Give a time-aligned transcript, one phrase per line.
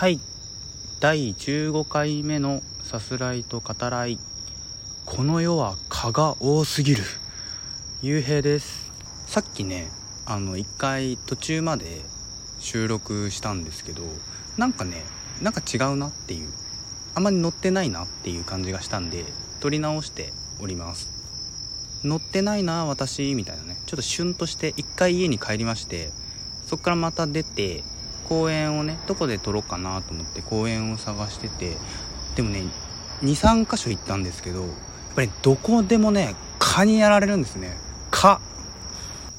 [0.00, 0.18] はい。
[0.98, 4.18] 第15回目のさすらいと語らい。
[5.04, 7.02] この世は蚊が多すぎる。
[8.00, 8.90] ゆうへいです。
[9.26, 9.90] さっきね
[10.24, 12.00] あの1回途中まで
[12.60, 14.00] 収録したんですけど
[14.56, 15.04] なんかね
[15.42, 16.48] なんか違うなっていう。
[17.14, 19.26] あまり乗ってないなっていう感じがしたんで
[19.60, 20.32] 撮り直して
[20.62, 21.10] おります。
[22.04, 23.76] 乗ってないな私みたいなね。
[23.84, 26.10] ちょっとシュンとして1回家に帰りまして
[26.64, 27.84] そっからまた出て
[28.30, 31.76] 公園をねどこで撮ろうかなと思って公園を探してて
[32.36, 32.62] でもね
[33.22, 34.70] 23箇所行ったんですけどやっ
[35.16, 37.76] ぱりどこでもね蚊にやられるんですね。
[38.12, 38.40] 蚊。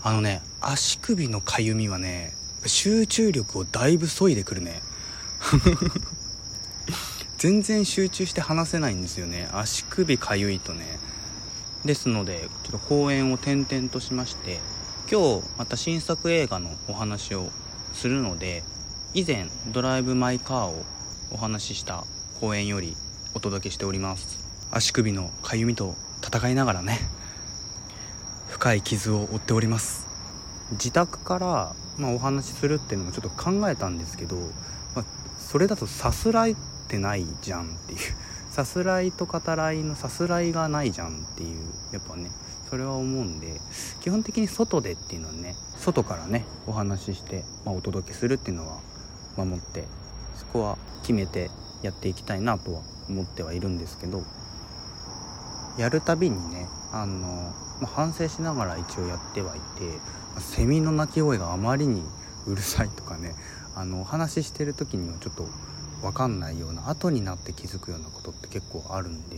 [0.03, 2.33] あのね足首のかゆみはね
[2.65, 4.81] 集中力をだいぶ削いでくるね。
[7.37, 9.47] 全然集中して話せないんですよね。
[9.53, 10.99] 足首かゆいとね。
[11.85, 14.59] ですのでちょっと公演を転々としまして
[15.09, 17.49] 今日また新作映画のお話を
[17.93, 18.63] するので
[19.13, 20.85] 以前ドライブ・マイ・カーを
[21.31, 22.05] お話しした
[22.39, 22.95] 公演より
[23.33, 24.39] お届けしております。
[24.71, 25.95] 足首のかゆみと
[26.25, 26.97] 戦いながらね
[28.47, 30.07] 深い傷を負っております。
[30.71, 34.37] 自宅から、まあ、お話しするっていうのもちょっと考えたんですけど、
[34.95, 35.05] まあ、
[35.37, 36.55] それだとさすらいっ
[36.87, 37.99] てないじゃんっていう。
[38.49, 41.59] さすらいと語らいのさすらいがないじゃんっていう
[41.91, 42.31] やっぱね
[42.69, 43.61] それは思うんで
[44.01, 48.79] 基本的に外でっていうのはね外からねお話しして、まあ、お届けするっていうのは
[49.37, 49.85] 守って
[50.35, 51.49] そこは決めて
[51.81, 54.23] やっていきたいなとは思ってはいるんですけど
[55.77, 59.99] やるたびにねあの、まあ、反省しながら一応やってはいて
[60.35, 62.03] まセミの鳴き声があまりに
[62.47, 63.35] うるさいとかね
[63.75, 65.47] あのお話ししてる時にはちょっと
[66.01, 69.37] 分かんないような後になって気づくようなことって結構あるんで、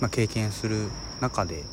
[0.00, 0.88] まあ、経験する
[1.20, 1.64] 中で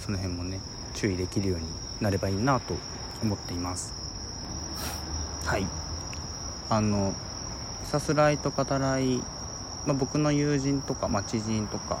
[0.00, 0.60] その辺もね
[0.94, 1.66] 注意できるように
[2.00, 2.74] なればいいなと
[3.22, 3.92] 思っています。
[5.44, 5.81] はい。
[6.72, 7.12] あの
[7.84, 9.18] さすらいと語らい、
[9.86, 11.98] まあ、僕の友人とか、まあ、知人とか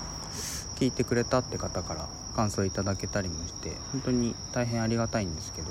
[0.76, 5.68] 聞いてくれたって方から感想いただけたりもして本当に大変ありがたいんですけど、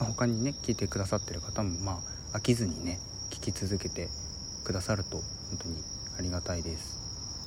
[0.00, 2.00] 他にね聞いてくださってる方もま
[2.32, 2.98] あ飽きずにね
[3.30, 4.08] 聞き続けて
[4.64, 5.76] くださると本当に
[6.18, 6.98] ありがたいです。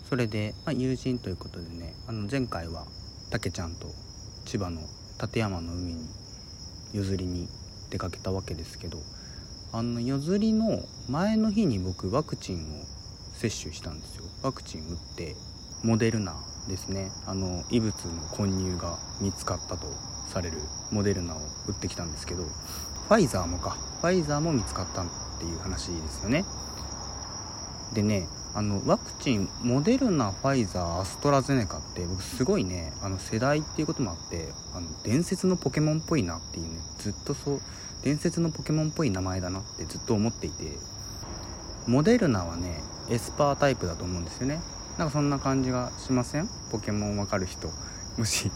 [0.07, 2.85] それで、まあ、友人ということでねあの前回は
[3.31, 3.87] たけちゃんと
[4.45, 4.79] 千葉の
[5.17, 6.07] 館山の海に
[6.93, 7.49] 譲りに
[7.89, 8.99] 出かけたわけですけど
[9.75, 12.85] あの夜釣りの前の日に僕ワクチンを
[13.33, 14.25] 接種したんですよ。
[14.43, 15.35] ワクチン打って
[15.81, 16.35] モデルナ
[16.67, 17.09] ですね。
[17.25, 19.87] あの異物の混入が見つかったと
[20.27, 20.59] される
[20.91, 23.71] モデルナを打ってきたんですけどファイザーもか。
[24.01, 25.05] ファイザーも見つかったっ
[25.39, 26.45] ていう話ですよね。
[27.95, 37.61] でねあのワクチンモデルナファイザーアストラゼネカって僕すごいねあの世代っていうこともあってあの伝説のポケモンっぽいなっていうねずっとそう
[38.03, 40.77] 伝説のポケモンっぽい名前だなってずっと思っていて
[41.87, 44.59] モデルナはねエスパータイプだと思うんですよね。
[44.97, 46.49] なんかそんな感じがしません？
[46.71, 47.69] ポケモンわかる人？
[48.17, 48.51] もし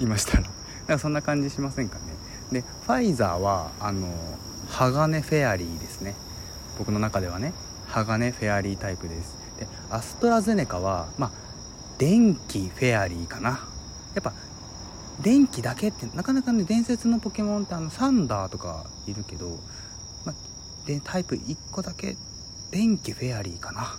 [0.00, 0.42] いましたら。
[0.42, 0.52] なん
[0.86, 2.04] かそんな感じしませんかね？
[2.50, 4.08] でファイザーはあの
[4.68, 6.14] 鋼フェアリーですね。
[6.78, 7.52] 僕の中ではね。
[7.88, 9.36] 鋼フェアリータイプです。
[9.58, 11.30] でアストラゼネカはまあ
[11.98, 13.50] 電気フェアリーかな。
[14.14, 14.32] やっぱ
[15.22, 19.58] 電気だけってなかなかね伝説のポケモンってあのサンダーとかいるけど、
[20.24, 20.34] ま
[20.86, 22.16] でタイプ1個だけ
[22.72, 23.98] 電気フェアリーかな。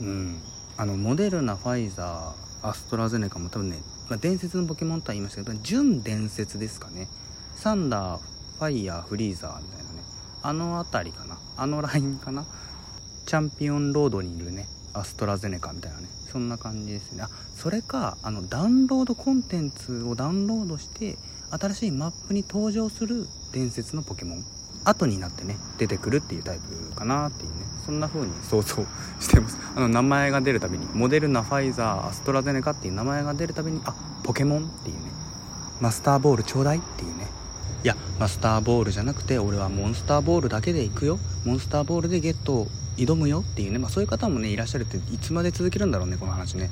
[0.00, 0.42] うん。
[0.76, 3.76] あのモデルナファイザーアストラゼネカも多分ね、
[4.08, 7.08] ま、伝説のポケモンとは言いましたけど純伝説ですかね。
[7.54, 8.20] サンダー
[8.58, 10.02] ファイヤーフリーザーみたいなね。
[10.42, 11.38] あの辺りかな。
[11.56, 12.46] あのラインかな。
[13.26, 16.08] チャンピオンロードにいるねアストラゼネカみたいなね。
[16.32, 17.22] そんな感じですね。
[17.24, 21.18] あそれかあのダウンロードコンテンツをダウンロードして
[21.50, 24.44] 新しいマップに登場する伝説のポケモン。
[24.84, 27.56] 後になってね出てくるっていうタイプかなっていうね。
[27.84, 28.84] そんな風に想像
[29.20, 29.58] してます。
[29.76, 33.94] あの名前が出るたびにモデルナファイザーアストラゼネカっていう名前が出るたびにあ
[34.24, 35.02] ポケモンっていうね。
[35.80, 37.28] マスターボールちょうだいっていうね。
[37.84, 41.18] いやマスターボールじゃなくて俺はモンスターボールだけで行くよ。
[41.44, 46.70] モンスターボールでゲット挑むよっていうね、まあ、そういう方もねいらっしゃるっていつまで続けるんだろうねこの話ね。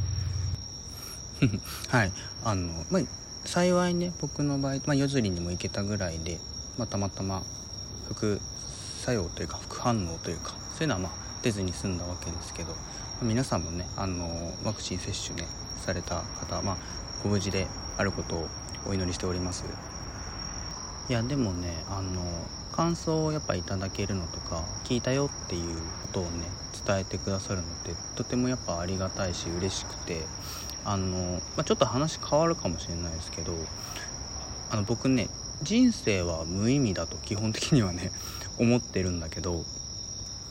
[1.88, 2.12] はい。
[2.44, 3.02] あのまあ
[3.44, 6.38] 幸いね僕の場合、まあ、夜釣りにも行けたぐらいで、
[6.78, 7.42] まあ、たまたま
[8.08, 8.40] 副
[8.98, 11.12] 作用というか副反応というかそういうのはまあ
[11.42, 12.76] 出ずに済んだわけですけど、ま
[13.22, 15.46] あ、皆さんもねあのワクチン接種ね
[15.78, 16.76] された方はまあ
[17.22, 17.66] ご無事で
[17.96, 18.48] あることを
[18.86, 19.64] お祈りしております。
[21.10, 22.22] いやでもねあの
[22.70, 26.28] 感想をやっぱいただけるのとか聞いたよっていうことをね
[26.86, 30.20] 伝えてくださるのってとてもやっぱありがたいし嬉しくて
[30.84, 33.54] あの、まあ、ちょっと話変わるかもしれないですけど
[34.70, 35.28] あの僕ね
[35.64, 38.12] 人生は無意味だと基本的にはね
[38.60, 39.64] 思ってるんだけど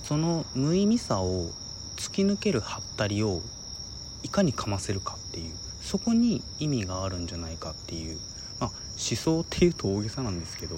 [0.04, 1.52] その無意味さを
[1.96, 3.42] 突き抜けるハったりを
[4.24, 8.20] いかにかませるかっていうそこに意味があるんじゃないかっていう、
[9.00, 10.76] 想っていうと大げさなんですけど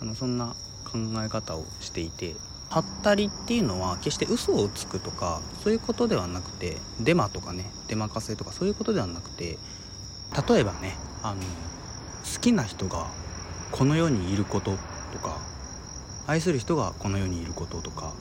[0.00, 0.54] あのそんな
[0.84, 2.34] 考え方をしていて
[2.70, 9.58] ハったりっていうのは決して嘘をつくとかそういうことではなくてデマとかねデマかせとかそういうことではなくて
[10.48, 13.06] 例えばねあの好きな人が
[13.72, 14.72] この世にいること
[15.12, 15.38] とか
[16.26, 18.12] 愛する人がこの世にいることとか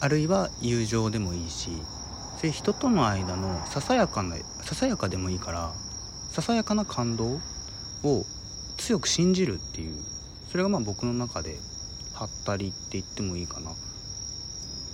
[0.00, 1.70] あるいは友情でもいいし
[2.38, 5.72] そういう人との間のささやかなささやかでもいいから
[6.30, 7.40] ささやかな感動
[8.04, 8.24] を
[8.76, 9.94] 強く信じるっていう
[10.50, 11.56] それがまあ僕の中で
[12.14, 13.70] はったりって言ってもいいかな。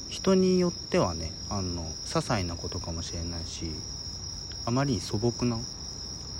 [0.08, 3.66] 人によってはねあの些細なことかもしれないし
[4.64, 5.58] あまり素朴な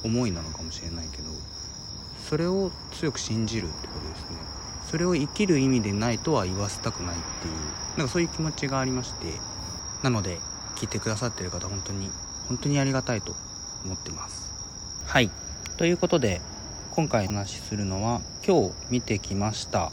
[0.05, 1.25] 思いなのかもしれないけど
[2.29, 4.58] それを強く信じるってことですね。
[4.90, 9.26] それを生きる意味でないとは言わせたくないっていうなんかそういう気持ちがありまして
[10.02, 10.38] なので
[10.76, 12.11] 聞いてくださってる方本当に
[12.49, 13.35] 本当にありがたいと
[13.85, 14.50] 思ってます。
[15.05, 15.31] はい。
[15.76, 16.40] ということで
[16.99, 19.93] 今回お話しするのは今日見てきました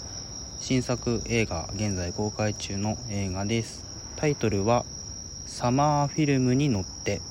[0.59, 3.85] 新作映画現在公開中の映画です。
[4.15, 4.85] タイトルは
[5.45, 7.21] サマーフィルムに乗って。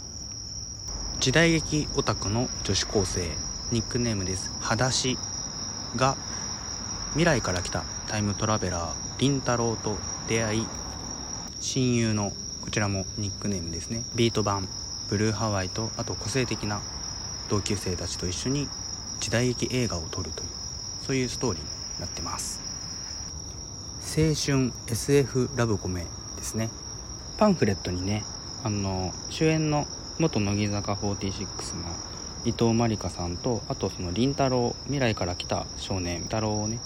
[1.18, 3.22] 時代劇オタクの女子高生。
[3.72, 4.52] ニックネームです。
[4.60, 5.18] 裸足
[5.96, 6.14] が
[7.14, 7.82] 未来から来た。
[8.06, 8.94] タイムトラベラー。
[9.18, 9.96] 凛太郎と
[10.28, 10.66] 出会い。
[11.58, 12.30] 親友の
[12.62, 14.04] こちらもニックネームですね。
[14.14, 14.68] ビート版。
[15.10, 16.80] ブルーハワイとあと個性的な
[17.48, 18.68] 同級生たちと一緒に
[19.24, 20.48] 時代劇映画を撮るという
[21.00, 21.68] そういうストーリーに
[21.98, 22.60] なってます。
[24.02, 26.04] 青春 SF ラブコメ
[26.36, 26.68] ですね。
[27.38, 28.22] パンフレットにね
[28.64, 29.86] あの主演の
[30.18, 31.88] 元乃木坂46の
[32.44, 36.78] 伊藤まりかさんとあとその凛太郎未来から来た少年太郎をね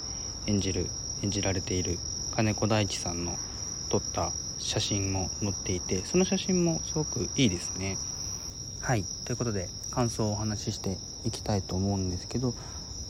[0.47, 0.87] 演じる
[1.21, 1.99] 演じられている
[2.33, 3.35] 金子大地さんの
[3.89, 7.97] 撮った写真も載っていてその写真もすごくいいですね。
[8.79, 9.03] はい。
[9.25, 12.53] ということで感想をお話ししていきたいと思うんですけど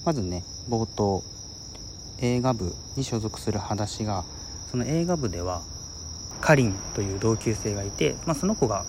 [0.05, 1.23] まずね冒頭
[2.21, 4.25] 映画部に所属する裸足が
[4.71, 5.61] その映画部では
[6.41, 8.85] かりんという同級生がいて、まあ、その子が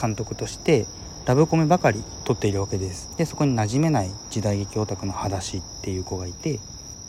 [0.00, 0.86] 監督として
[1.26, 3.16] ラブコメばかり撮っているわけです。
[3.16, 6.60] でそこに馴染めない時代劇オタクの裸足っていう子がいて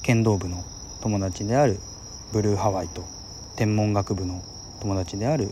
[0.03, 0.63] 剣道部の
[1.01, 1.79] 友達である
[2.31, 3.03] ブルーハワイと
[3.57, 4.41] 天文学部の
[4.81, 5.51] 友達である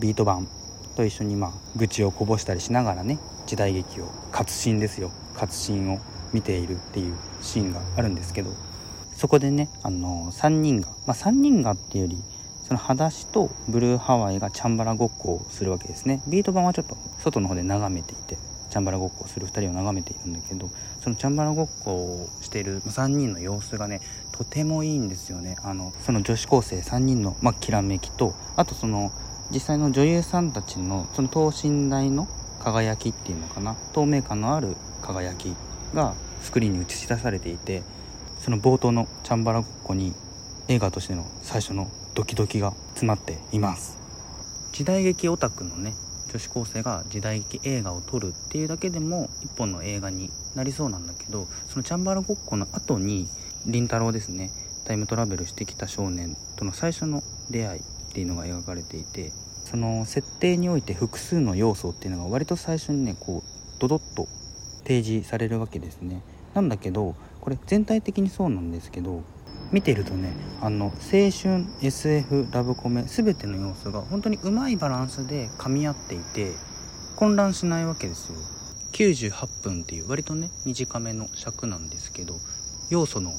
[0.00, 0.48] ビート版
[0.96, 5.12] と一緒にまあ愚痴をこぼしたりしながらね時代劇を活心ですよ。
[5.34, 6.00] 活心を
[6.32, 8.50] 見ているっていうシーンがあるんですけど。
[9.16, 12.22] そこでねあの3人がまあ3人がっていうより
[12.64, 16.22] その裸足とブルーハワイがチャンバラごっこをするわけですね。
[16.26, 18.36] ビート版はちょっと外の方で眺めていて
[18.68, 20.68] チャンバラごっこをする2人を眺めているんだけど
[21.00, 24.02] そのチャンバラごっこをしている3人の様子がね
[24.32, 25.56] とてもいいんですよね。
[25.62, 29.12] あのその女子高生3人の、まあ、きらめきとあとその
[29.50, 32.28] 実際の女優さんたちのその等身大の
[32.60, 33.76] 輝きっていうのかな？
[33.92, 35.54] 透明感のある輝き
[35.94, 37.82] がスクリーンに映し出されていて
[38.40, 40.14] その冒頭のチャンバラごっこに
[40.68, 43.98] 映画としての最初のドキドキが詰まっています。
[44.72, 45.94] 時代劇オタクのね
[46.32, 53.28] 女子高生が時代劇映画を撮るっていうだけでも一本の映画になりそうなんだけどそのチャンバラごっこの後に
[53.64, 54.50] 凛太郎ですね
[54.84, 59.32] タイムトラベルしてきた少年との最初の出会いっていうのが描かれていて
[59.64, 64.28] その設定において複数の要素っていうのが割と最初にねこうドドッと
[64.82, 66.22] 提示されるわけですね。
[66.54, 69.22] なんだけどこれ全体的にそうなんですけど
[69.72, 70.92] 見てるとねあの青
[71.30, 76.52] 春 SF ラブコメ全ての要素が本当にうまいバランスで噛み合っていて
[77.16, 78.38] 混乱しないわけですよ。
[78.92, 82.38] 98分っていう割とね短めの尺なんですけど
[82.88, 83.32] 要素の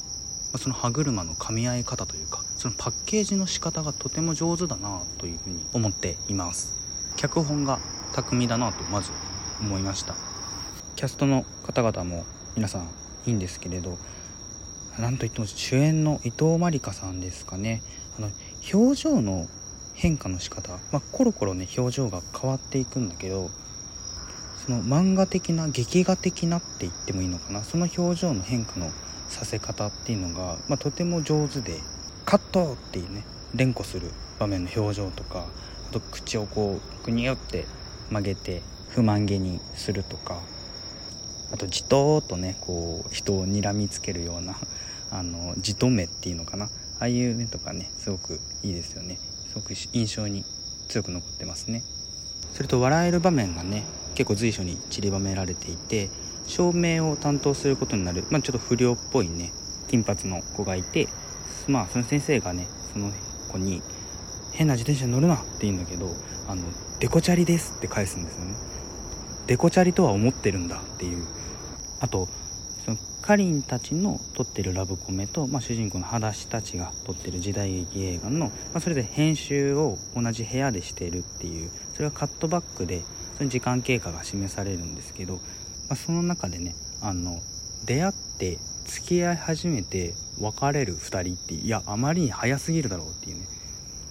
[0.56, 6.76] その歯車の噛み合い方というかそのパッケージの仕方がとても上手だなというふうに思っています。
[7.16, 7.80] 脚本が
[8.14, 9.10] 巧みだなとまず
[9.60, 10.14] 思いました。
[10.96, 12.24] キャストの方々も
[12.56, 12.88] 皆さん
[13.26, 13.98] いいんですけれど
[14.98, 17.82] なんといっても主演の伊藤まりかさんですかね。
[18.18, 18.30] あの
[18.72, 19.46] 表情の
[19.94, 23.50] 変化の仕方、まあ、コロコロね表情が変わっていくんだけど
[24.64, 27.64] その漫画的な劇画的なって言ってもいいのかな。
[27.64, 28.90] その表情の変化の
[29.28, 31.80] させ方っていうのが、まあ、とても上手で
[32.24, 35.46] カットっていうね連呼する場面の表情とか
[35.88, 37.66] あと口をこうグニュって
[38.10, 40.40] 曲げて不満げにするとか
[41.52, 44.56] あとじとーっとねこう人を睨みつけるような
[45.10, 46.68] あのじと目っていうのかな。
[47.00, 49.18] ああいう目とかねすごくいいですよね。
[49.48, 50.44] すごく印象に
[50.88, 51.82] 強く残ってますね。
[52.52, 56.10] それと笑える場面がね結構随所に散りばめられていて
[56.48, 59.52] 照明を担当することになる、まあ、ちょっと不良っぽいね
[59.88, 61.08] 金髪の子がいて
[61.68, 63.12] まあその先生がねその
[63.52, 63.82] 子に
[64.52, 66.10] 変な自転車に乗るなって言うんだけど
[66.48, 66.62] あの
[66.98, 68.54] デコチャリですって返すんですよね
[69.46, 71.38] デコチャリとは思ってるんだっていう。
[72.00, 72.28] あと
[72.84, 83.02] そのかりんたちの撮ってるラブコメと、まあ、主人公の裸足たちが撮ってる時代劇映画の、まあ、それで編集を同じ部屋でしてるっていうそれはカットバックで
[83.36, 85.38] その時間経過が示されるんですけど、
[85.88, 87.40] まあ、その中でねあの
[87.84, 93.57] 出会って付き合い始めて別れる2人っていやあまりに早すぎるだろうっていうね。